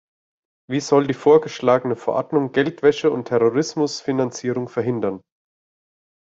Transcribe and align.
Wie 0.67 0.79
soll 0.79 1.05
die 1.05 1.13
vorgeschlagene 1.13 1.95
Verordnung 1.95 2.53
Geldwäsche 2.53 3.11
und 3.11 3.25
Terrorismusfinanzierung 3.27 4.67
verhindern? 4.67 5.21